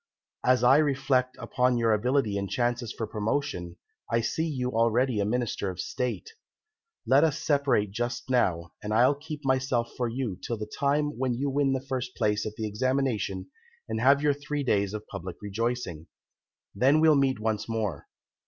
As 0.43 0.63
I 0.63 0.77
reflect 0.77 1.37
upon 1.37 1.77
your 1.77 1.93
ability 1.93 2.35
and 2.35 2.49
chances 2.49 2.91
for 2.91 3.05
promotion, 3.05 3.75
I 4.11 4.19
see 4.21 4.47
you 4.47 4.71
already 4.71 5.19
a 5.19 5.25
Minister 5.25 5.69
of 5.69 5.79
State. 5.79 6.33
Let 7.05 7.23
us 7.23 7.37
separate 7.37 7.91
just 7.91 8.27
now, 8.27 8.71
and 8.81 8.95
I'll 8.95 9.13
keep 9.13 9.45
myself 9.45 9.93
for 9.95 10.09
you 10.09 10.37
till 10.41 10.57
the 10.57 10.65
time 10.65 11.19
when 11.19 11.35
you 11.35 11.51
win 11.51 11.73
the 11.73 11.85
first 11.85 12.15
place 12.15 12.47
at 12.47 12.55
the 12.55 12.65
Examination 12.65 13.51
and 13.87 14.01
have 14.01 14.23
your 14.23 14.33
three 14.33 14.63
days 14.63 14.95
of 14.95 15.05
public 15.05 15.35
rejoicing. 15.39 16.07
Then 16.73 16.99
we'll 16.99 17.13
meet 17.13 17.39
once 17.39 17.69
more. 17.69 18.07